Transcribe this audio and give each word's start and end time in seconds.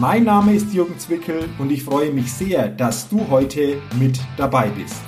Mein 0.00 0.22
Name 0.22 0.54
ist 0.54 0.72
Jürgen 0.72 0.96
Zwickel 0.96 1.48
und 1.58 1.72
ich 1.72 1.82
freue 1.82 2.12
mich 2.12 2.32
sehr, 2.32 2.68
dass 2.68 3.08
du 3.08 3.28
heute 3.30 3.82
mit 3.98 4.20
dabei 4.36 4.68
bist. 4.68 5.02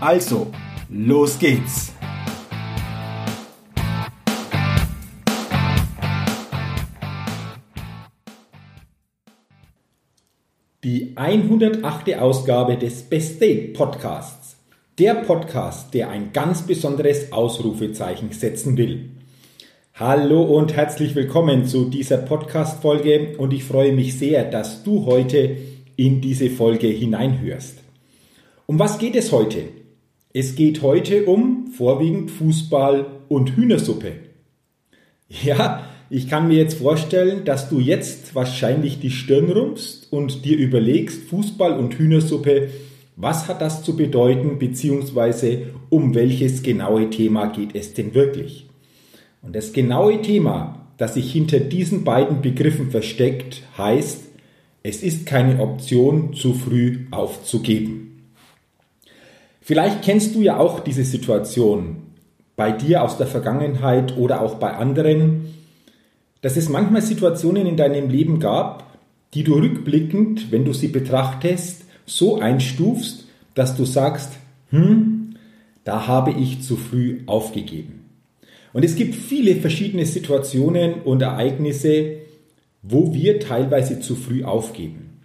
Also, 0.00 0.50
los 0.88 1.38
geht's! 1.38 1.92
Die 10.82 11.12
108. 11.14 12.16
Ausgabe 12.18 12.76
des 12.76 13.04
Best 13.04 13.40
Date 13.40 13.74
Podcasts. 13.74 14.56
Der 14.98 15.14
Podcast, 15.14 15.94
der 15.94 16.10
ein 16.10 16.32
ganz 16.32 16.62
besonderes 16.62 17.30
Ausrufezeichen 17.30 18.32
setzen 18.32 18.76
will. 18.76 19.10
Hallo 19.96 20.42
und 20.42 20.74
herzlich 20.74 21.14
willkommen 21.14 21.66
zu 21.66 21.84
dieser 21.84 22.16
Podcast-Folge 22.16 23.36
und 23.38 23.52
ich 23.52 23.62
freue 23.62 23.92
mich 23.92 24.18
sehr, 24.18 24.42
dass 24.42 24.82
du 24.82 25.06
heute 25.06 25.56
in 25.94 26.20
diese 26.20 26.50
Folge 26.50 26.88
hineinhörst. 26.88 27.78
Um 28.66 28.80
was 28.80 28.98
geht 28.98 29.14
es 29.14 29.30
heute? 29.30 29.68
Es 30.32 30.56
geht 30.56 30.82
heute 30.82 31.26
um 31.26 31.68
vorwiegend 31.68 32.32
Fußball 32.32 33.06
und 33.28 33.54
Hühnersuppe. 33.54 34.14
Ja, 35.28 35.88
ich 36.10 36.28
kann 36.28 36.48
mir 36.48 36.56
jetzt 36.56 36.78
vorstellen, 36.78 37.44
dass 37.44 37.68
du 37.68 37.78
jetzt 37.78 38.34
wahrscheinlich 38.34 38.98
die 38.98 39.12
Stirn 39.12 39.48
rumpst 39.48 40.12
und 40.12 40.44
dir 40.44 40.58
überlegst, 40.58 41.28
Fußball 41.28 41.78
und 41.78 41.94
Hühnersuppe, 41.94 42.70
was 43.14 43.46
hat 43.46 43.62
das 43.62 43.84
zu 43.84 43.96
bedeuten, 43.96 44.58
beziehungsweise 44.58 45.70
um 45.88 46.16
welches 46.16 46.64
genaue 46.64 47.10
Thema 47.10 47.46
geht 47.46 47.76
es 47.76 47.94
denn 47.94 48.12
wirklich? 48.12 48.66
Und 49.44 49.54
das 49.54 49.72
genaue 49.72 50.22
Thema, 50.22 50.86
das 50.96 51.14
sich 51.14 51.30
hinter 51.32 51.60
diesen 51.60 52.04
beiden 52.04 52.40
Begriffen 52.40 52.90
versteckt, 52.90 53.62
heißt, 53.76 54.22
es 54.82 55.02
ist 55.02 55.26
keine 55.26 55.60
Option, 55.60 56.34
zu 56.34 56.54
früh 56.54 57.06
aufzugeben. 57.10 58.30
Vielleicht 59.60 60.02
kennst 60.02 60.34
du 60.34 60.42
ja 60.42 60.58
auch 60.58 60.80
diese 60.80 61.04
Situation 61.04 61.96
bei 62.56 62.70
dir 62.70 63.02
aus 63.02 63.16
der 63.16 63.26
Vergangenheit 63.26 64.16
oder 64.16 64.42
auch 64.42 64.56
bei 64.56 64.72
anderen, 64.74 65.54
dass 66.42 66.56
es 66.56 66.68
manchmal 66.68 67.02
Situationen 67.02 67.66
in 67.66 67.76
deinem 67.76 68.10
Leben 68.10 68.40
gab, 68.40 68.98
die 69.32 69.42
du 69.42 69.54
rückblickend, 69.54 70.52
wenn 70.52 70.64
du 70.64 70.72
sie 70.72 70.88
betrachtest, 70.88 71.84
so 72.06 72.38
einstufst, 72.38 73.26
dass 73.54 73.76
du 73.76 73.84
sagst, 73.84 74.32
hm, 74.70 75.36
da 75.84 76.06
habe 76.06 76.32
ich 76.32 76.62
zu 76.62 76.76
früh 76.76 77.20
aufgegeben. 77.26 78.03
Und 78.74 78.84
es 78.84 78.96
gibt 78.96 79.14
viele 79.14 79.54
verschiedene 79.54 80.04
Situationen 80.04 81.02
und 81.04 81.22
Ereignisse, 81.22 82.16
wo 82.82 83.14
wir 83.14 83.38
teilweise 83.38 84.00
zu 84.00 84.16
früh 84.16 84.42
aufgeben. 84.42 85.20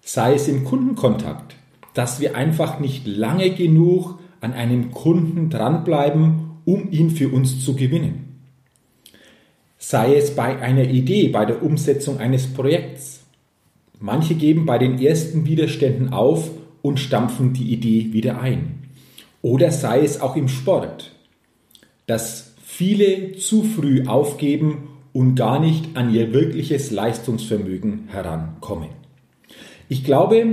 Sei 0.00 0.34
es 0.34 0.48
im 0.48 0.64
Kundenkontakt, 0.64 1.54
dass 1.92 2.18
wir 2.18 2.34
einfach 2.34 2.80
nicht 2.80 3.06
lange 3.06 3.50
genug 3.50 4.18
an 4.40 4.54
einem 4.54 4.90
Kunden 4.90 5.50
dranbleiben, 5.50 6.50
um 6.64 6.90
ihn 6.90 7.10
für 7.10 7.28
uns 7.28 7.62
zu 7.62 7.76
gewinnen. 7.76 8.40
Sei 9.76 10.16
es 10.16 10.34
bei 10.34 10.58
einer 10.58 10.84
Idee, 10.84 11.28
bei 11.28 11.44
der 11.44 11.62
Umsetzung 11.62 12.18
eines 12.18 12.46
Projekts. 12.46 13.20
Manche 14.00 14.34
geben 14.34 14.64
bei 14.64 14.78
den 14.78 14.98
ersten 14.98 15.44
Widerständen 15.44 16.08
auf 16.08 16.50
und 16.80 17.00
stampfen 17.00 17.52
die 17.52 17.70
Idee 17.70 18.14
wieder 18.14 18.40
ein. 18.40 18.88
Oder 19.42 19.70
sei 19.70 20.00
es 20.00 20.22
auch 20.22 20.36
im 20.36 20.48
Sport, 20.48 21.15
dass 22.06 22.54
viele 22.62 23.36
zu 23.36 23.62
früh 23.62 24.06
aufgeben 24.06 24.88
und 25.12 25.34
gar 25.34 25.60
nicht 25.60 25.96
an 25.96 26.12
ihr 26.12 26.32
wirkliches 26.32 26.90
Leistungsvermögen 26.90 28.08
herankommen. 28.08 28.90
Ich 29.88 30.04
glaube, 30.04 30.44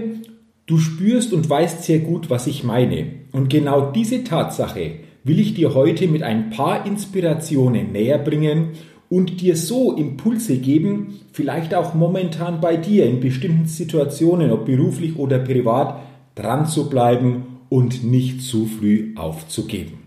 du 0.65 0.77
spürst 0.77 1.33
und 1.33 1.49
weißt 1.49 1.83
sehr 1.83 1.99
gut, 1.99 2.29
was 2.29 2.47
ich 2.47 2.63
meine. 2.63 3.07
Und 3.31 3.49
genau 3.49 3.91
diese 3.91 4.23
Tatsache 4.23 4.91
will 5.23 5.39
ich 5.39 5.53
dir 5.53 5.73
heute 5.73 6.07
mit 6.07 6.23
ein 6.23 6.49
paar 6.49 6.85
Inspirationen 6.85 7.91
näher 7.91 8.19
bringen 8.19 8.69
und 9.09 9.41
dir 9.41 9.55
so 9.55 9.95
Impulse 9.95 10.57
geben, 10.57 11.19
vielleicht 11.33 11.75
auch 11.75 11.93
momentan 11.93 12.61
bei 12.61 12.77
dir 12.77 13.05
in 13.05 13.19
bestimmten 13.19 13.65
Situationen, 13.65 14.51
ob 14.51 14.65
beruflich 14.65 15.17
oder 15.17 15.39
privat, 15.39 16.01
dran 16.35 16.67
zu 16.67 16.89
bleiben 16.89 17.59
und 17.69 18.03
nicht 18.03 18.41
zu 18.41 18.65
früh 18.65 19.13
aufzugeben. 19.15 20.02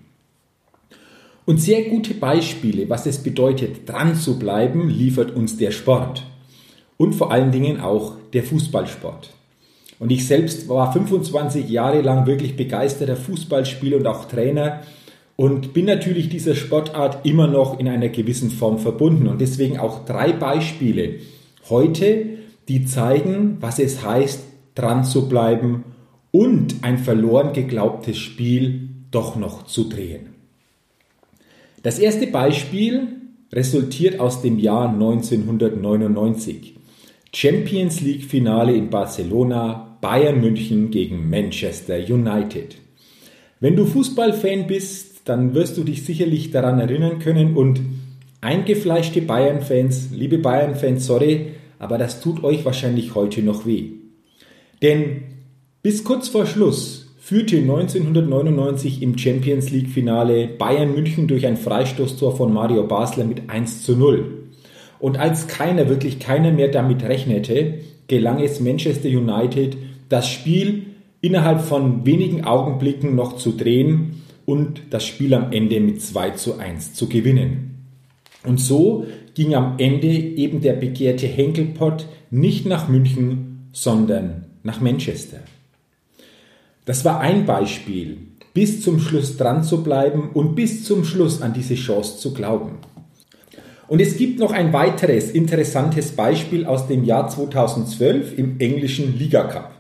Und 1.46 1.60
sehr 1.60 1.84
gute 1.84 2.12
Beispiele, 2.12 2.90
was 2.90 3.06
es 3.06 3.18
bedeutet, 3.18 3.88
dran 3.88 4.16
zu 4.16 4.36
bleiben, 4.36 4.90
liefert 4.90 5.34
uns 5.34 5.56
der 5.56 5.70
Sport. 5.70 6.24
Und 6.96 7.14
vor 7.14 7.30
allen 7.30 7.52
Dingen 7.52 7.80
auch 7.80 8.14
der 8.32 8.42
Fußballsport. 8.42 9.30
Und 10.00 10.10
ich 10.10 10.26
selbst 10.26 10.68
war 10.68 10.92
25 10.92 11.68
Jahre 11.68 12.02
lang 12.02 12.26
wirklich 12.26 12.56
begeisterter 12.56 13.16
Fußballspieler 13.16 13.98
und 13.98 14.08
auch 14.08 14.26
Trainer 14.26 14.80
und 15.36 15.72
bin 15.72 15.84
natürlich 15.84 16.28
dieser 16.28 16.56
Sportart 16.56 17.24
immer 17.24 17.46
noch 17.46 17.78
in 17.78 17.88
einer 17.88 18.08
gewissen 18.08 18.50
Form 18.50 18.78
verbunden. 18.78 19.28
Und 19.28 19.40
deswegen 19.40 19.78
auch 19.78 20.04
drei 20.04 20.32
Beispiele 20.32 21.20
heute, 21.70 22.26
die 22.68 22.86
zeigen, 22.86 23.58
was 23.60 23.78
es 23.78 24.04
heißt, 24.04 24.42
dran 24.74 25.04
zu 25.04 25.28
bleiben 25.28 25.84
und 26.32 26.76
ein 26.82 26.98
verloren 26.98 27.52
geglaubtes 27.52 28.18
Spiel 28.18 28.88
doch 29.12 29.36
noch 29.36 29.66
zu 29.66 29.88
drehen. 29.88 30.35
Das 31.86 32.00
erste 32.00 32.26
Beispiel 32.26 33.06
resultiert 33.52 34.18
aus 34.18 34.42
dem 34.42 34.58
Jahr 34.58 34.88
1999. 34.88 36.74
Champions 37.32 38.00
League 38.00 38.24
Finale 38.24 38.74
in 38.74 38.90
Barcelona, 38.90 39.96
Bayern 40.00 40.40
München 40.40 40.90
gegen 40.90 41.30
Manchester 41.30 41.98
United. 41.98 42.74
Wenn 43.60 43.76
du 43.76 43.86
Fußballfan 43.86 44.66
bist, 44.66 45.28
dann 45.28 45.54
wirst 45.54 45.76
du 45.76 45.84
dich 45.84 46.04
sicherlich 46.04 46.50
daran 46.50 46.80
erinnern 46.80 47.20
können 47.20 47.56
und 47.56 47.80
eingefleischte 48.40 49.22
Bayern-Fans, 49.22 50.08
liebe 50.12 50.38
Bayern-Fans, 50.38 51.06
sorry, 51.06 51.52
aber 51.78 51.98
das 51.98 52.20
tut 52.20 52.42
euch 52.42 52.64
wahrscheinlich 52.64 53.14
heute 53.14 53.42
noch 53.42 53.64
weh. 53.64 53.90
Denn 54.82 55.22
bis 55.84 56.02
kurz 56.02 56.26
vor 56.26 56.46
Schluss 56.46 57.05
führte 57.26 57.56
1999 57.56 59.02
im 59.02 59.18
Champions 59.18 59.70
League 59.70 59.88
Finale 59.88 60.46
Bayern 60.46 60.94
München 60.94 61.26
durch 61.26 61.44
ein 61.44 61.56
Freistoßtor 61.56 62.36
von 62.36 62.52
Mario 62.52 62.84
Basler 62.84 63.24
mit 63.24 63.50
1 63.50 63.82
zu 63.82 63.96
0. 63.96 64.44
Und 65.00 65.18
als 65.18 65.48
keiner, 65.48 65.88
wirklich 65.88 66.20
keiner 66.20 66.52
mehr 66.52 66.68
damit 66.68 67.02
rechnete, 67.02 67.80
gelang 68.06 68.38
es 68.38 68.60
Manchester 68.60 69.08
United, 69.08 69.76
das 70.08 70.28
Spiel 70.28 70.84
innerhalb 71.20 71.62
von 71.62 72.06
wenigen 72.06 72.44
Augenblicken 72.44 73.16
noch 73.16 73.34
zu 73.34 73.56
drehen 73.56 74.22
und 74.44 74.82
das 74.90 75.04
Spiel 75.04 75.34
am 75.34 75.50
Ende 75.50 75.80
mit 75.80 76.00
2 76.00 76.30
zu 76.30 76.58
1 76.60 76.94
zu 76.94 77.08
gewinnen. 77.08 77.88
Und 78.44 78.60
so 78.60 79.04
ging 79.34 79.56
am 79.56 79.74
Ende 79.78 80.06
eben 80.06 80.60
der 80.60 80.74
begehrte 80.74 81.26
Henkelpott 81.26 82.06
nicht 82.30 82.66
nach 82.66 82.88
München, 82.88 83.68
sondern 83.72 84.44
nach 84.62 84.80
Manchester. 84.80 85.40
Das 86.86 87.04
war 87.04 87.20
ein 87.20 87.46
Beispiel, 87.46 88.18
bis 88.54 88.80
zum 88.80 89.00
Schluss 89.00 89.36
dran 89.36 89.64
zu 89.64 89.82
bleiben 89.82 90.30
und 90.32 90.54
bis 90.54 90.84
zum 90.84 91.04
Schluss 91.04 91.42
an 91.42 91.52
diese 91.52 91.74
Chance 91.74 92.18
zu 92.18 92.32
glauben. 92.32 92.78
Und 93.88 94.00
es 94.00 94.16
gibt 94.16 94.38
noch 94.38 94.52
ein 94.52 94.72
weiteres 94.72 95.32
interessantes 95.32 96.12
Beispiel 96.12 96.64
aus 96.64 96.86
dem 96.86 97.02
Jahr 97.02 97.28
2012 97.28 98.38
im 98.38 98.60
englischen 98.60 99.18
Liga 99.18 99.44
Cup. 99.44 99.72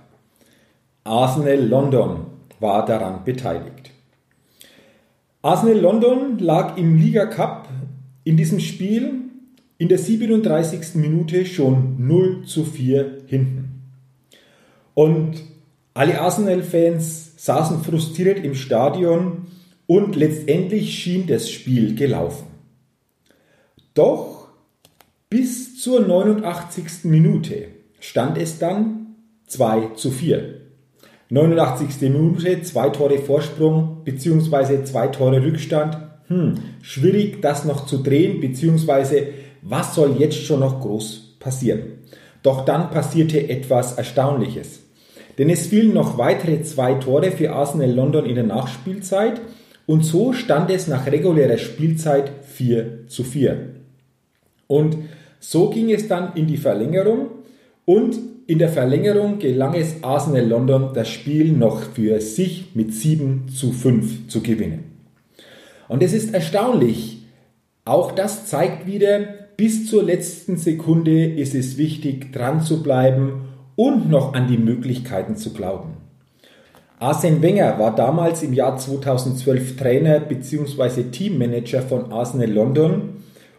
Arsenal 1.04 1.64
London 1.64 2.26
war 2.58 2.84
daran 2.84 3.24
beteiligt. 3.24 3.92
Arsenal 5.42 5.78
London 5.78 6.38
lag 6.40 6.76
im 6.76 6.98
Liga 6.98 7.26
Cup 7.26 7.68
in 8.24 8.36
diesem 8.36 8.58
Spiel 8.58 9.12
in 9.78 9.88
der 9.88 9.98
37. 9.98 10.96
Minute 10.96 11.46
schon 11.46 12.04
0 12.04 12.42
zu 12.46 12.64
4 12.64 13.18
hinten. 13.26 13.82
Und 14.94 15.55
alle 15.96 16.20
Arsenal-Fans 16.20 17.32
saßen 17.38 17.82
frustriert 17.82 18.44
im 18.44 18.54
Stadion 18.54 19.46
und 19.86 20.14
letztendlich 20.14 20.98
schien 20.98 21.26
das 21.26 21.50
Spiel 21.50 21.94
gelaufen. 21.94 22.48
Doch 23.94 24.48
bis 25.30 25.80
zur 25.80 26.00
89. 26.00 27.04
Minute 27.04 27.68
stand 27.98 28.36
es 28.36 28.58
dann 28.58 29.16
2 29.46 29.94
zu 29.94 30.10
4. 30.10 30.60
89. 31.30 32.02
Minute, 32.02 32.62
zwei 32.62 32.90
Tore 32.90 33.18
Vorsprung 33.18 34.02
bzw. 34.04 34.84
zwei 34.84 35.08
Tore 35.08 35.42
Rückstand. 35.42 35.96
Hm, 36.28 36.54
schwierig 36.82 37.40
das 37.40 37.64
noch 37.64 37.86
zu 37.86 38.02
drehen 38.02 38.40
bzw. 38.40 39.28
was 39.62 39.94
soll 39.94 40.16
jetzt 40.18 40.44
schon 40.44 40.60
noch 40.60 40.80
groß 40.82 41.38
passieren? 41.40 42.04
Doch 42.42 42.66
dann 42.66 42.90
passierte 42.90 43.48
etwas 43.48 43.96
Erstaunliches. 43.96 44.85
Denn 45.38 45.50
es 45.50 45.66
fielen 45.66 45.92
noch 45.92 46.18
weitere 46.18 46.62
zwei 46.62 46.94
Tore 46.94 47.30
für 47.30 47.52
Arsenal 47.52 47.90
London 47.90 48.24
in 48.24 48.36
der 48.36 48.44
Nachspielzeit 48.44 49.40
und 49.86 50.04
so 50.04 50.32
stand 50.32 50.70
es 50.70 50.88
nach 50.88 51.06
regulärer 51.06 51.58
Spielzeit 51.58 52.30
4 52.44 53.06
zu 53.06 53.22
4. 53.22 53.70
Und 54.66 54.96
so 55.38 55.70
ging 55.70 55.92
es 55.92 56.08
dann 56.08 56.34
in 56.34 56.46
die 56.46 56.56
Verlängerung 56.56 57.28
und 57.84 58.18
in 58.48 58.58
der 58.58 58.68
Verlängerung 58.68 59.38
gelang 59.38 59.74
es 59.74 60.02
Arsenal 60.02 60.46
London, 60.46 60.90
das 60.94 61.08
Spiel 61.08 61.52
noch 61.52 61.82
für 61.82 62.20
sich 62.20 62.74
mit 62.74 62.92
7 62.94 63.48
zu 63.48 63.72
5 63.72 64.28
zu 64.28 64.40
gewinnen. 64.42 64.84
Und 65.88 66.02
es 66.02 66.12
ist 66.12 66.34
erstaunlich, 66.34 67.18
auch 67.84 68.12
das 68.12 68.46
zeigt 68.46 68.86
wieder, 68.86 69.20
bis 69.56 69.88
zur 69.88 70.02
letzten 70.02 70.56
Sekunde 70.56 71.24
ist 71.24 71.54
es 71.54 71.78
wichtig, 71.78 72.32
dran 72.32 72.60
zu 72.60 72.82
bleiben 72.82 73.45
und 73.76 74.10
noch 74.10 74.34
an 74.34 74.48
die 74.48 74.58
Möglichkeiten 74.58 75.36
zu 75.36 75.52
glauben. 75.52 75.98
Arsene 76.98 77.42
Wenger 77.42 77.78
war 77.78 77.94
damals 77.94 78.42
im 78.42 78.54
Jahr 78.54 78.78
2012 78.78 79.76
Trainer 79.76 80.18
bzw. 80.18 81.04
Teammanager 81.12 81.82
von 81.82 82.10
Arsenal 82.10 82.50
London 82.50 83.16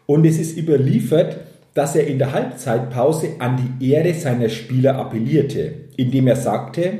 und 0.08 0.26
es 0.26 0.40
ist 0.40 0.58
überliefert, 0.58 1.38
dass 1.76 1.96
er 1.96 2.08
in 2.08 2.18
der 2.18 2.34
Halbzeitpause 2.34 3.36
an 3.38 3.78
die 3.80 3.92
Ehre 3.92 4.16
seiner 4.16 4.50
Spieler 4.50 4.96
appellierte, 4.96 5.72
indem 5.96 6.26
er 6.26 6.36
sagte, 6.36 6.94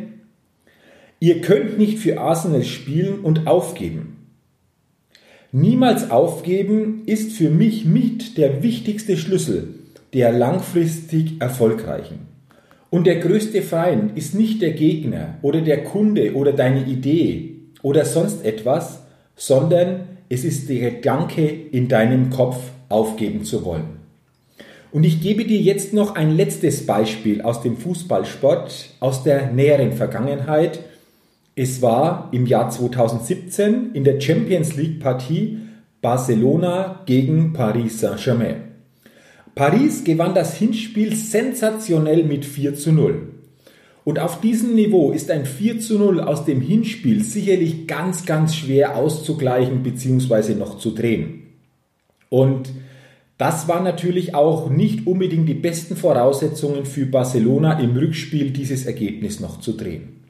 ihr 1.20 1.42
könnt 1.42 1.80
nicht 1.80 1.98
für 1.98 2.20
Arsenal 2.20 2.64
spielen 2.64 3.22
und 3.22 3.48
aufgeben. 3.48 4.18
Niemals 5.52 6.12
aufgeben 6.12 7.02
ist 7.08 7.32
für 7.32 7.50
mich 7.50 7.86
mit 7.86 8.38
der 8.38 8.62
wichtigste 8.62 9.18
Schlüssel 9.18 9.70
der 10.14 10.32
langfristig 10.32 11.42
Erfolgreichen. 11.42 12.27
Und 12.90 13.06
der 13.06 13.18
größte 13.18 13.62
Feind 13.62 14.18
ist 14.18 14.34
nicht 14.34 14.62
der 14.62 14.72
Gegner 14.72 15.36
oder 15.42 15.62
der 15.62 15.84
Kunde 15.84 16.36
oder 16.36 16.54
deine 16.54 16.86
Idee 16.86 17.56
oder 17.82 18.06
sonst 18.06 18.46
etwas, 18.46 19.04
sondern 19.36 20.02
es 20.30 20.44
ist 20.44 20.70
der 20.70 20.92
Gedanke 20.92 21.48
in 21.48 21.88
deinem 21.88 22.30
Kopf 22.30 22.58
aufgeben 22.90 23.44
zu 23.44 23.66
wollen. 23.66 23.98
Und 24.92 25.04
ich 25.04 25.22
gebe 25.22 25.46
dir 25.46 25.60
jetzt 25.60 25.94
noch 25.94 26.16
ein 26.16 26.36
letztes 26.36 26.86
Beispiel 26.86 27.42
aus 27.42 27.62
dem 27.62 27.78
Fußballsport 27.78 28.90
aus 29.00 29.24
der 29.24 29.52
näheren 29.52 29.92
Vergangenheit. 29.92 30.80
Es 31.56 31.82
war 31.82 32.30
im 32.32 32.46
Jahr 32.46 32.70
2017 32.70 33.92
in 33.94 34.06
der 34.06 34.22
Champions 34.22 34.76
League 34.76 35.00
Partie 35.02 35.60
Barcelona 36.02 37.02
gegen 37.06 37.52
Paris 37.52 38.00
Saint-Germain. 38.00 38.67
Paris 39.58 40.04
gewann 40.04 40.36
das 40.36 40.56
Hinspiel 40.56 41.16
sensationell 41.16 42.24
mit 42.24 42.46
4 42.46 42.76
zu 42.76 42.92
0. 42.92 43.30
Und 44.06 44.20
auf 44.20 44.40
diesem 44.40 44.76
Niveau 44.76 45.12
ist 45.12 45.32
ein 45.32 45.48
4 45.48 45.80
zu 45.80 45.98
0 45.98 46.22
aus 46.22 46.46
dem 46.46 46.62
Hinspiel 46.62 47.24
sicherlich 47.24 47.88
ganz, 47.88 48.26
ganz 48.26 48.56
schwer 48.56 48.96
auszugleichen 48.96 49.82
bzw. 49.82 50.54
noch 50.54 50.78
zu 50.78 50.92
drehen. 50.92 51.44
Und 52.30 52.70
das 53.40 53.68
waren 53.68 53.84
natürlich 53.84 54.36
auch 54.36 54.70
nicht 54.70 55.08
unbedingt 55.08 55.50
die 55.50 55.56
besten 55.56 55.96
Voraussetzungen 55.96 56.86
für 56.86 57.08
Barcelona 57.08 57.80
im 57.80 57.98
Rückspiel 57.98 58.52
dieses 58.52 58.86
Ergebnis 58.86 59.40
noch 59.40 59.60
zu 59.60 59.74
drehen. 59.74 60.22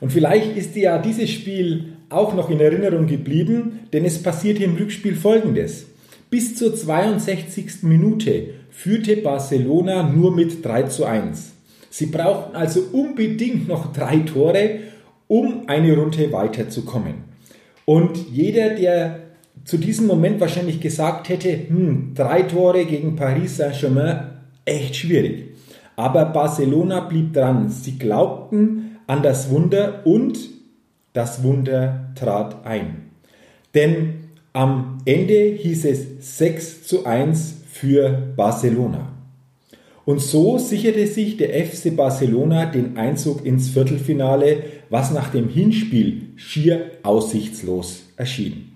Und 0.00 0.12
vielleicht 0.12 0.56
ist 0.56 0.76
dir 0.76 0.82
ja 0.82 0.98
dieses 0.98 1.30
Spiel 1.30 1.94
auch 2.08 2.34
noch 2.34 2.50
in 2.50 2.60
Erinnerung 2.60 3.08
geblieben, 3.08 3.80
denn 3.92 4.04
es 4.04 4.22
passierte 4.22 4.62
im 4.62 4.76
Rückspiel 4.76 5.16
Folgendes. 5.16 5.86
Bis 6.28 6.56
zur 6.56 6.74
62. 6.74 7.82
Minute 7.82 8.48
führte 8.70 9.16
Barcelona 9.16 10.02
nur 10.02 10.34
mit 10.34 10.64
3 10.64 10.84
zu 10.84 11.04
1. 11.04 11.52
Sie 11.90 12.06
brauchten 12.06 12.56
also 12.56 12.80
unbedingt 12.92 13.68
noch 13.68 13.92
drei 13.92 14.18
Tore, 14.18 14.80
um 15.28 15.68
eine 15.68 15.96
Runde 15.96 16.32
weiterzukommen. 16.32 17.14
Und 17.84 18.18
jeder, 18.32 18.70
der 18.74 19.20
zu 19.64 19.78
diesem 19.78 20.06
Moment 20.06 20.40
wahrscheinlich 20.40 20.80
gesagt 20.80 21.28
hätte, 21.28 21.68
hm, 21.68 22.12
drei 22.14 22.42
Tore 22.42 22.84
gegen 22.84 23.16
Paris 23.16 23.56
Saint-Germain, 23.56 24.30
echt 24.64 24.96
schwierig. 24.96 25.54
Aber 25.94 26.26
Barcelona 26.26 27.00
blieb 27.00 27.32
dran. 27.32 27.70
Sie 27.70 27.98
glaubten 27.98 28.98
an 29.06 29.22
das 29.22 29.48
Wunder 29.48 30.04
und 30.04 30.38
das 31.12 31.42
Wunder 31.42 32.10
trat 32.14 32.66
ein. 32.66 33.10
Denn 33.74 34.25
am 34.56 35.02
Ende 35.04 35.54
hieß 35.54 35.84
es 35.84 36.38
6 36.38 36.84
zu 36.84 37.04
1 37.04 37.56
für 37.70 38.32
Barcelona. 38.36 39.12
Und 40.06 40.22
so 40.22 40.56
sicherte 40.56 41.06
sich 41.06 41.36
der 41.36 41.50
FC 41.66 41.94
Barcelona 41.94 42.64
den 42.64 42.96
Einzug 42.96 43.44
ins 43.44 43.68
Viertelfinale, 43.68 44.62
was 44.88 45.10
nach 45.10 45.28
dem 45.28 45.50
Hinspiel 45.50 46.28
schier 46.36 46.92
aussichtslos 47.02 48.04
erschien. 48.16 48.72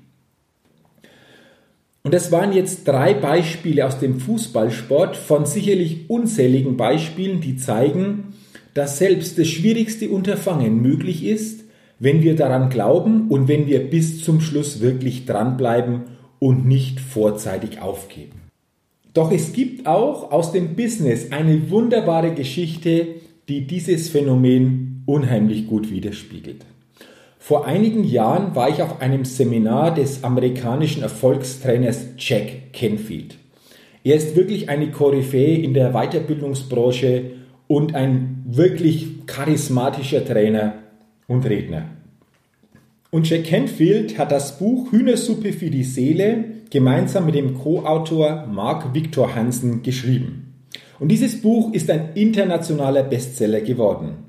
Und 2.02 2.12
das 2.12 2.30
waren 2.30 2.52
jetzt 2.52 2.86
drei 2.86 3.14
Beispiele 3.14 3.86
aus 3.86 3.98
dem 3.98 4.20
Fußballsport 4.20 5.16
von 5.16 5.46
sicherlich 5.46 6.10
unzähligen 6.10 6.76
Beispielen, 6.76 7.40
die 7.40 7.56
zeigen, 7.56 8.34
dass 8.74 8.98
selbst 8.98 9.38
das 9.38 9.48
schwierigste 9.48 10.10
Unterfangen 10.10 10.82
möglich 10.82 11.24
ist, 11.24 11.59
wenn 12.00 12.22
wir 12.22 12.34
daran 12.34 12.70
glauben 12.70 13.28
und 13.28 13.46
wenn 13.46 13.66
wir 13.66 13.88
bis 13.88 14.24
zum 14.24 14.40
Schluss 14.40 14.80
wirklich 14.80 15.26
dranbleiben 15.26 16.04
und 16.38 16.66
nicht 16.66 16.98
vorzeitig 16.98 17.80
aufgeben. 17.80 18.40
Doch 19.12 19.30
es 19.30 19.52
gibt 19.52 19.86
auch 19.86 20.32
aus 20.32 20.50
dem 20.50 20.74
Business 20.74 21.30
eine 21.30 21.70
wunderbare 21.70 22.32
Geschichte, 22.32 23.06
die 23.48 23.66
dieses 23.66 24.08
Phänomen 24.08 25.02
unheimlich 25.06 25.66
gut 25.66 25.90
widerspiegelt. 25.90 26.64
Vor 27.38 27.66
einigen 27.66 28.04
Jahren 28.04 28.54
war 28.54 28.68
ich 28.68 28.82
auf 28.82 29.00
einem 29.00 29.24
Seminar 29.24 29.94
des 29.94 30.24
amerikanischen 30.24 31.02
Erfolgstrainers 31.02 32.06
Jack 32.16 32.72
Canfield. 32.72 33.36
Er 34.04 34.16
ist 34.16 34.36
wirklich 34.36 34.68
eine 34.68 34.90
Koryphäe 34.90 35.58
in 35.58 35.74
der 35.74 35.92
Weiterbildungsbranche 35.92 37.32
und 37.66 37.94
ein 37.94 38.44
wirklich 38.46 39.26
charismatischer 39.26 40.24
Trainer 40.24 40.74
und 41.30 41.46
Redner. 41.46 41.84
Und 43.12 43.30
Jack 43.30 43.44
Canfield 43.44 44.18
hat 44.18 44.32
das 44.32 44.58
Buch 44.58 44.90
Hühnersuppe 44.90 45.52
für 45.52 45.70
die 45.70 45.84
Seele 45.84 46.44
gemeinsam 46.70 47.26
mit 47.26 47.36
dem 47.36 47.54
Co-Autor 47.54 48.48
Mark 48.52 48.94
Victor 48.94 49.34
Hansen 49.34 49.82
geschrieben. 49.82 50.54
Und 50.98 51.08
dieses 51.08 51.40
Buch 51.40 51.72
ist 51.72 51.88
ein 51.88 52.10
internationaler 52.14 53.04
Bestseller 53.04 53.60
geworden. 53.60 54.24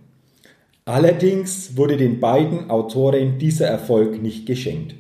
Allerdings 0.86 1.76
wurde 1.76 1.98
den 1.98 2.20
beiden 2.20 2.70
Autoren 2.70 3.40
dieser 3.40 3.68
Erfolg 3.68 4.22
nicht 4.22 4.46
geschenkt. 4.46 4.96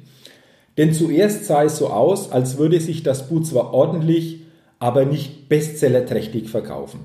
Denn 0.77 0.93
zuerst 0.93 1.45
sah 1.45 1.63
es 1.63 1.77
so 1.77 1.89
aus, 1.89 2.31
als 2.31 2.57
würde 2.57 2.79
sich 2.79 3.03
das 3.03 3.29
Buch 3.29 3.43
zwar 3.43 3.75
ordentlich, 3.75 4.41
aber 4.79 5.05
nicht 5.05 5.49
bestsellerträchtig 5.49 6.49
verkaufen. 6.49 7.01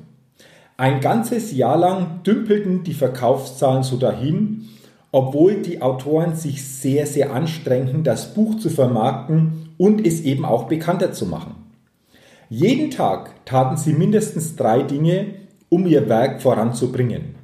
Ein 0.78 1.00
ganzes 1.00 1.52
Jahr 1.52 1.78
lang 1.78 2.22
dümpelten 2.22 2.82
die 2.84 2.94
Verkaufszahlen 2.94 3.82
so 3.82 3.96
dahin, 3.96 4.68
obwohl 5.16 5.62
die 5.62 5.80
Autoren 5.80 6.34
sich 6.36 6.62
sehr, 6.62 7.06
sehr 7.06 7.32
anstrengten, 7.32 8.04
das 8.04 8.34
Buch 8.34 8.58
zu 8.58 8.68
vermarkten 8.68 9.70
und 9.78 10.06
es 10.06 10.20
eben 10.20 10.44
auch 10.44 10.64
bekannter 10.64 11.10
zu 11.10 11.24
machen. 11.24 11.54
Jeden 12.50 12.90
Tag 12.90 13.46
taten 13.46 13.78
sie 13.78 13.94
mindestens 13.94 14.56
drei 14.56 14.82
Dinge, 14.82 15.28
um 15.70 15.86
ihr 15.86 16.10
Werk 16.10 16.42
voranzubringen. 16.42 17.34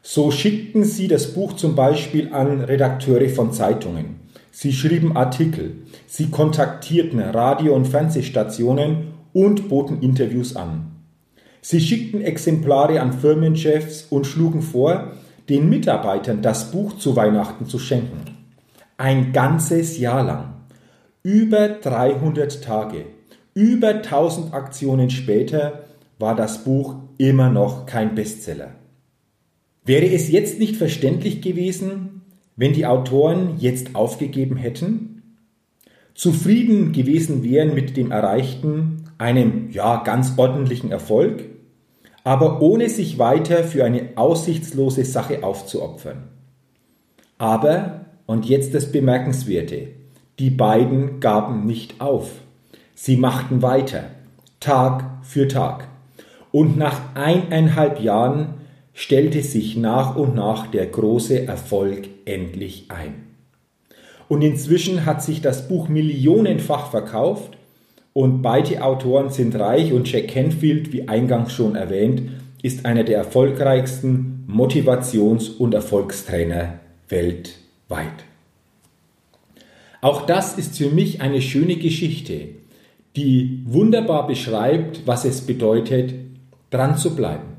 So 0.00 0.30
schickten 0.30 0.84
sie 0.84 1.08
das 1.08 1.34
Buch 1.34 1.54
zum 1.54 1.74
Beispiel 1.74 2.32
an 2.32 2.60
Redakteure 2.60 3.28
von 3.30 3.52
Zeitungen. 3.52 4.20
Sie 4.52 4.72
schrieben 4.72 5.16
Artikel, 5.16 5.72
sie 6.06 6.30
kontaktierten 6.30 7.18
Radio- 7.18 7.74
und 7.74 7.88
Fernsehstationen 7.88 9.08
und 9.32 9.68
boten 9.68 10.02
Interviews 10.02 10.54
an. 10.54 10.92
Sie 11.62 11.80
schickten 11.80 12.22
Exemplare 12.22 13.00
an 13.00 13.12
Firmenchefs 13.12 14.06
und 14.08 14.24
schlugen 14.24 14.62
vor, 14.62 15.14
den 15.48 15.68
Mitarbeitern 15.68 16.42
das 16.42 16.70
Buch 16.70 16.98
zu 16.98 17.16
Weihnachten 17.16 17.66
zu 17.66 17.78
schenken. 17.78 18.36
Ein 18.96 19.32
ganzes 19.32 19.98
Jahr 19.98 20.24
lang. 20.24 20.54
Über 21.22 21.68
300 21.68 22.62
Tage. 22.62 23.06
Über 23.54 23.88
1000 23.88 24.52
Aktionen 24.52 25.10
später 25.10 25.84
war 26.18 26.34
das 26.34 26.64
Buch 26.64 26.96
immer 27.16 27.50
noch 27.50 27.86
kein 27.86 28.14
Bestseller. 28.14 28.74
Wäre 29.84 30.06
es 30.06 30.30
jetzt 30.30 30.58
nicht 30.58 30.76
verständlich 30.76 31.40
gewesen, 31.40 32.22
wenn 32.56 32.72
die 32.72 32.86
Autoren 32.86 33.54
jetzt 33.58 33.94
aufgegeben 33.94 34.56
hätten? 34.56 35.22
Zufrieden 36.14 36.92
gewesen 36.92 37.44
wären 37.44 37.74
mit 37.74 37.96
dem 37.96 38.10
erreichten, 38.10 39.04
einem 39.16 39.70
ja 39.70 40.02
ganz 40.02 40.34
ordentlichen 40.36 40.90
Erfolg? 40.90 41.44
Aber 42.28 42.60
ohne 42.60 42.90
sich 42.90 43.18
weiter 43.18 43.64
für 43.64 43.86
eine 43.86 44.10
aussichtslose 44.16 45.06
Sache 45.06 45.42
aufzuopfern. 45.42 46.24
Aber, 47.38 48.04
und 48.26 48.44
jetzt 48.44 48.74
das 48.74 48.92
Bemerkenswerte, 48.92 49.88
die 50.38 50.50
beiden 50.50 51.20
gaben 51.20 51.64
nicht 51.64 52.02
auf. 52.02 52.30
Sie 52.94 53.16
machten 53.16 53.62
weiter, 53.62 54.10
Tag 54.60 55.04
für 55.22 55.48
Tag. 55.48 55.88
Und 56.52 56.76
nach 56.76 57.00
eineinhalb 57.14 57.98
Jahren 57.98 58.56
stellte 58.92 59.42
sich 59.42 59.78
nach 59.78 60.14
und 60.14 60.34
nach 60.34 60.66
der 60.66 60.84
große 60.84 61.46
Erfolg 61.46 62.08
endlich 62.26 62.90
ein. 62.90 63.24
Und 64.28 64.42
inzwischen 64.42 65.06
hat 65.06 65.22
sich 65.22 65.40
das 65.40 65.66
Buch 65.66 65.88
millionenfach 65.88 66.90
verkauft 66.90 67.56
und 68.12 68.42
beide 68.42 68.82
Autoren 68.82 69.30
sind 69.30 69.54
reich 69.54 69.92
und 69.92 70.10
Jack 70.10 70.28
Canfield, 70.28 70.92
wie 70.92 71.08
eingangs 71.08 71.52
schon 71.52 71.76
erwähnt, 71.76 72.22
ist 72.62 72.84
einer 72.84 73.04
der 73.04 73.18
erfolgreichsten 73.18 74.44
Motivations- 74.48 75.56
und 75.56 75.74
Erfolgstrainer 75.74 76.80
weltweit. 77.08 78.24
Auch 80.00 80.26
das 80.26 80.56
ist 80.58 80.78
für 80.78 80.90
mich 80.90 81.20
eine 81.20 81.42
schöne 81.42 81.76
Geschichte, 81.76 82.48
die 83.16 83.62
wunderbar 83.66 84.26
beschreibt, 84.26 85.06
was 85.06 85.24
es 85.24 85.40
bedeutet, 85.40 86.14
dran 86.70 86.96
zu 86.96 87.16
bleiben. 87.16 87.56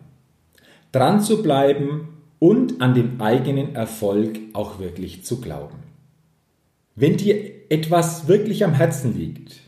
Dran 0.91 1.21
zu 1.21 1.43
bleiben 1.43 2.09
und 2.39 2.81
an 2.81 2.93
den 2.93 3.19
eigenen 3.19 3.75
Erfolg 3.75 4.39
auch 4.53 4.79
wirklich 4.79 5.23
zu 5.23 5.41
glauben. 5.41 5.77
Wenn 6.95 7.17
dir 7.17 7.35
etwas 7.69 8.27
wirklich 8.27 8.63
am 8.63 8.73
Herzen 8.73 9.17
liegt, 9.17 9.61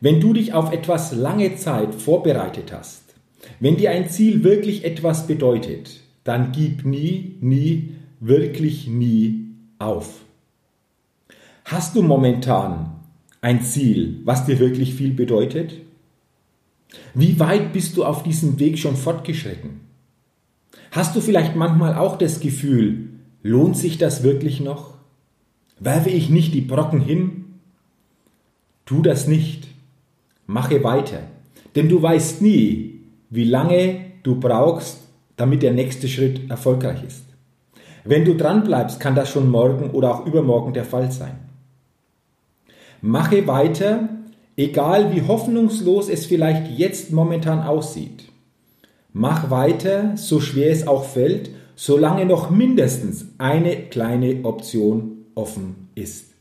wenn 0.00 0.20
du 0.20 0.32
dich 0.32 0.52
auf 0.52 0.72
etwas 0.72 1.12
lange 1.12 1.56
Zeit 1.56 1.94
vorbereitet 1.94 2.72
hast, 2.72 3.14
wenn 3.60 3.76
dir 3.76 3.90
ein 3.90 4.08
Ziel 4.08 4.44
wirklich 4.44 4.84
etwas 4.84 5.26
bedeutet, 5.26 6.00
dann 6.24 6.52
gib 6.52 6.84
nie, 6.84 7.36
nie, 7.40 7.94
wirklich 8.20 8.86
nie 8.86 9.46
auf. 9.78 10.20
Hast 11.64 11.96
du 11.96 12.02
momentan 12.02 12.92
ein 13.40 13.62
Ziel, 13.62 14.20
was 14.24 14.46
dir 14.46 14.58
wirklich 14.58 14.94
viel 14.94 15.12
bedeutet? 15.12 15.74
Wie 17.14 17.38
weit 17.38 17.72
bist 17.72 17.96
du 17.96 18.04
auf 18.04 18.22
diesem 18.22 18.58
Weg 18.58 18.78
schon 18.78 18.96
fortgeschritten? 18.96 19.80
Hast 20.90 21.14
du 21.14 21.20
vielleicht 21.20 21.54
manchmal 21.54 21.94
auch 21.94 22.16
das 22.16 22.40
Gefühl, 22.40 23.10
lohnt 23.42 23.76
sich 23.76 23.98
das 23.98 24.22
wirklich 24.22 24.60
noch? 24.60 24.94
Werfe 25.78 26.10
ich 26.10 26.30
nicht 26.30 26.54
die 26.54 26.60
Brocken 26.60 27.00
hin? 27.00 27.44
Tu 28.84 29.02
das 29.02 29.28
nicht. 29.28 29.67
Mache 30.48 30.82
weiter. 30.82 31.20
Denn 31.76 31.90
du 31.90 32.00
weißt 32.00 32.40
nie, 32.40 33.02
wie 33.28 33.44
lange 33.44 34.00
du 34.22 34.40
brauchst, 34.40 35.00
damit 35.36 35.62
der 35.62 35.74
nächste 35.74 36.08
Schritt 36.08 36.48
erfolgreich 36.50 37.04
ist. 37.06 37.24
Wenn 38.04 38.24
du 38.24 38.34
dran 38.34 38.64
bleibst, 38.64 38.98
kann 38.98 39.14
das 39.14 39.28
schon 39.28 39.50
morgen 39.50 39.90
oder 39.90 40.14
auch 40.14 40.26
übermorgen 40.26 40.72
der 40.72 40.86
Fall 40.86 41.12
sein. 41.12 41.38
Mache 43.02 43.46
weiter, 43.46 44.08
egal 44.56 45.14
wie 45.14 45.20
hoffnungslos 45.20 46.08
es 46.08 46.24
vielleicht 46.24 46.78
jetzt 46.78 47.12
momentan 47.12 47.60
aussieht. 47.60 48.24
Mach 49.12 49.50
weiter, 49.50 50.16
so 50.16 50.40
schwer 50.40 50.72
es 50.72 50.86
auch 50.86 51.04
fällt, 51.04 51.50
solange 51.76 52.24
noch 52.24 52.48
mindestens 52.48 53.26
eine 53.36 53.76
kleine 53.76 54.44
Option 54.44 55.26
offen 55.34 55.90
ist. 55.94 56.32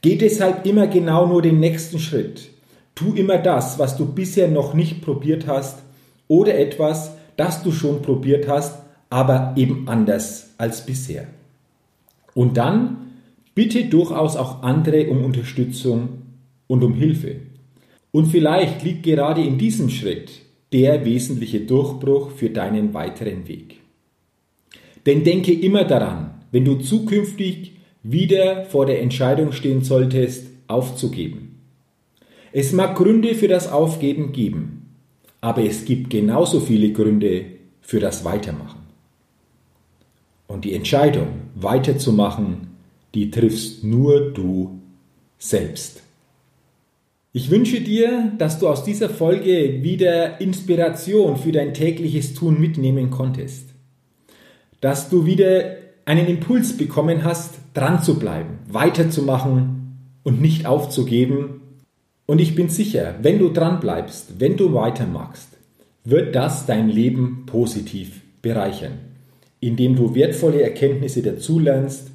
Geh 0.00 0.16
deshalb 0.16 0.66
immer 0.66 0.88
genau 0.88 1.28
nur 1.28 1.42
den 1.42 1.60
nächsten 1.60 2.00
Schritt. 2.00 2.50
Tu 2.94 3.14
immer 3.14 3.38
das, 3.38 3.78
was 3.78 3.96
du 3.96 4.06
bisher 4.06 4.48
noch 4.48 4.74
nicht 4.74 5.02
probiert 5.02 5.46
hast 5.46 5.80
oder 6.28 6.56
etwas, 6.58 7.12
das 7.36 7.62
du 7.62 7.72
schon 7.72 8.02
probiert 8.02 8.48
hast, 8.48 8.78
aber 9.10 9.54
eben 9.56 9.88
anders 9.88 10.54
als 10.58 10.86
bisher. 10.86 11.26
Und 12.34 12.56
dann 12.56 13.12
bitte 13.54 13.84
durchaus 13.84 14.36
auch 14.36 14.62
andere 14.62 15.08
um 15.08 15.24
Unterstützung 15.24 16.08
und 16.66 16.82
um 16.82 16.94
Hilfe. 16.94 17.36
Und 18.10 18.26
vielleicht 18.26 18.82
liegt 18.82 19.02
gerade 19.02 19.42
in 19.42 19.58
diesem 19.58 19.90
Schritt 19.90 20.30
der 20.72 21.04
wesentliche 21.04 21.60
Durchbruch 21.60 22.30
für 22.30 22.50
deinen 22.50 22.94
weiteren 22.94 23.46
Weg. 23.48 23.80
Denn 25.06 25.22
denke 25.22 25.52
immer 25.52 25.84
daran, 25.84 26.34
wenn 26.50 26.64
du 26.64 26.76
zukünftig 26.76 27.72
wieder 28.02 28.64
vor 28.64 28.86
der 28.86 29.02
Entscheidung 29.02 29.52
stehen 29.52 29.82
solltest, 29.82 30.46
aufzugeben, 30.66 31.53
es 32.56 32.72
mag 32.72 32.94
Gründe 32.96 33.34
für 33.34 33.48
das 33.48 33.66
Aufgeben 33.66 34.30
geben, 34.30 34.94
aber 35.40 35.64
es 35.64 35.84
gibt 35.84 36.08
genauso 36.08 36.60
viele 36.60 36.92
Gründe 36.92 37.46
für 37.80 37.98
das 37.98 38.24
Weitermachen. 38.24 38.78
Und 40.46 40.64
die 40.64 40.72
Entscheidung, 40.72 41.26
weiterzumachen, 41.56 42.68
die 43.12 43.32
triffst 43.32 43.82
nur 43.82 44.30
du 44.30 44.78
selbst. 45.36 46.02
Ich 47.32 47.50
wünsche 47.50 47.80
dir, 47.80 48.30
dass 48.38 48.60
du 48.60 48.68
aus 48.68 48.84
dieser 48.84 49.10
Folge 49.10 49.82
wieder 49.82 50.40
Inspiration 50.40 51.36
für 51.36 51.50
dein 51.50 51.74
tägliches 51.74 52.34
Tun 52.34 52.60
mitnehmen 52.60 53.10
konntest. 53.10 53.70
Dass 54.80 55.10
du 55.10 55.26
wieder 55.26 55.74
einen 56.04 56.28
Impuls 56.28 56.76
bekommen 56.76 57.24
hast, 57.24 57.54
dran 57.74 58.00
zu 58.00 58.16
bleiben, 58.16 58.60
weiterzumachen 58.68 59.98
und 60.22 60.40
nicht 60.40 60.66
aufzugeben 60.66 61.62
und 62.26 62.40
ich 62.40 62.54
bin 62.54 62.68
sicher, 62.68 63.16
wenn 63.22 63.38
du 63.38 63.50
dran 63.50 63.80
bleibst, 63.80 64.40
wenn 64.40 64.56
du 64.56 64.72
weitermachst, 64.74 65.48
wird 66.04 66.34
das 66.34 66.66
dein 66.66 66.88
Leben 66.88 67.44
positiv 67.46 68.22
bereichern, 68.42 68.98
indem 69.60 69.96
du 69.96 70.14
wertvolle 70.14 70.62
Erkenntnisse 70.62 71.22
dazulernst 71.22 72.10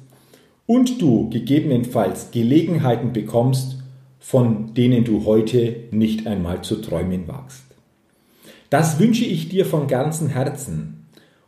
und 0.66 1.00
du 1.02 1.28
gegebenenfalls 1.30 2.30
Gelegenheiten 2.30 3.12
bekommst, 3.12 3.78
von 4.20 4.74
denen 4.74 5.04
du 5.04 5.24
heute 5.24 5.76
nicht 5.90 6.26
einmal 6.26 6.62
zu 6.62 6.76
träumen 6.76 7.26
wagst. 7.26 7.64
Das 8.68 9.00
wünsche 9.00 9.24
ich 9.24 9.48
dir 9.48 9.66
von 9.66 9.88
ganzem 9.88 10.28
Herzen 10.28 11.06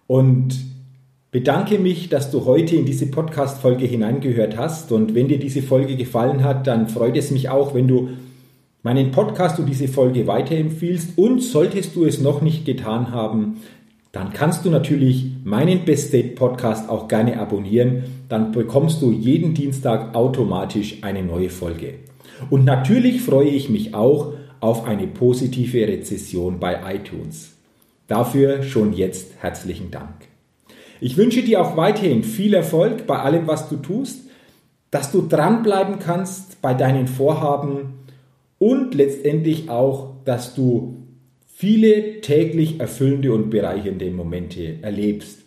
und 0.08 0.56
bedanke 1.30 1.78
mich, 1.78 2.08
dass 2.08 2.30
du 2.30 2.44
heute 2.44 2.74
in 2.74 2.84
diese 2.84 3.06
Podcast-Folge 3.06 3.86
hineingehört 3.86 4.56
hast. 4.56 4.90
Und 4.90 5.14
wenn 5.14 5.28
dir 5.28 5.38
diese 5.38 5.62
Folge 5.62 5.96
gefallen 5.96 6.42
hat, 6.42 6.66
dann 6.66 6.88
freut 6.88 7.16
es 7.16 7.30
mich 7.30 7.48
auch, 7.48 7.74
wenn 7.74 7.86
du 7.86 8.10
meinen 8.82 9.10
Podcast 9.10 9.58
und 9.58 9.66
diese 9.66 9.88
Folge 9.88 10.26
weiterempfiehlst. 10.26 11.16
Und 11.16 11.40
solltest 11.40 11.94
du 11.96 12.04
es 12.04 12.20
noch 12.20 12.42
nicht 12.42 12.64
getan 12.64 13.12
haben, 13.12 13.60
dann 14.12 14.32
kannst 14.32 14.64
du 14.64 14.70
natürlich 14.70 15.26
meinen 15.44 15.84
Best 15.84 16.08
State 16.08 16.34
Podcast 16.34 16.90
auch 16.90 17.08
gerne 17.08 17.40
abonnieren. 17.40 18.04
Dann 18.28 18.52
bekommst 18.52 19.00
du 19.00 19.10
jeden 19.10 19.54
Dienstag 19.54 20.14
automatisch 20.14 20.98
eine 21.02 21.22
neue 21.22 21.48
Folge. 21.48 21.94
Und 22.50 22.64
natürlich 22.64 23.22
freue 23.22 23.48
ich 23.48 23.70
mich 23.70 23.94
auch 23.94 24.34
auf 24.60 24.84
eine 24.84 25.06
positive 25.06 25.88
Rezession 25.88 26.60
bei 26.60 26.94
iTunes. 26.94 27.56
Dafür 28.06 28.62
schon 28.62 28.92
jetzt 28.92 29.32
herzlichen 29.40 29.90
Dank. 29.90 30.28
Ich 31.00 31.16
wünsche 31.16 31.42
dir 31.42 31.60
auch 31.60 31.76
weiterhin 31.76 32.22
viel 32.22 32.54
Erfolg 32.54 33.06
bei 33.06 33.18
allem, 33.18 33.46
was 33.46 33.68
du 33.68 33.76
tust, 33.76 34.28
dass 34.90 35.10
du 35.10 35.22
dranbleiben 35.26 35.98
kannst 35.98 36.60
bei 36.60 36.74
deinen 36.74 37.08
Vorhaben 37.08 38.01
und 38.62 38.94
letztendlich 38.94 39.68
auch, 39.70 40.22
dass 40.24 40.54
du 40.54 40.98
viele 41.46 42.20
täglich 42.20 42.78
erfüllende 42.78 43.32
und 43.32 43.50
bereichernde 43.50 44.08
Momente 44.12 44.80
erlebst. 44.82 45.40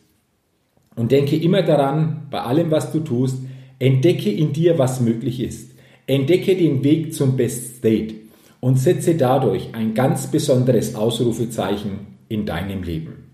Und 0.98 1.14
denke 1.14 1.38
immer 1.38 1.62
daran, 1.62 2.28
bei 2.30 2.42
allem, 2.42 2.72
was 2.72 2.92
du 2.92 3.00
tust, 3.00 3.38
entdecke 3.80 4.30
in 4.30 4.52
dir, 4.52 4.78
was 4.78 5.00
möglich 5.00 5.40
ist. 5.40 5.72
Entdecke 6.08 6.58
den 6.58 6.84
Weg 6.84 7.14
zum 7.14 7.38
Best 7.38 7.78
State 7.78 8.16
und 8.60 8.80
setze 8.80 9.16
dadurch 9.16 9.70
ein 9.72 9.94
ganz 9.94 10.28
besonderes 10.28 10.94
Ausrufezeichen 10.94 12.18
in 12.28 12.46
deinem 12.46 12.84
Leben. 12.84 13.32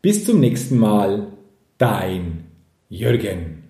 Bis 0.00 0.24
zum 0.24 0.40
nächsten 0.40 0.78
Mal, 0.78 1.28
dein 1.78 2.46
Jürgen. 2.88 3.62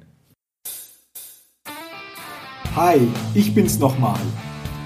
Hi, 2.74 2.96
ich 3.34 3.54
bin's 3.54 3.78
nochmal. 3.78 4.20